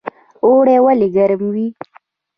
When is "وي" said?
1.53-1.67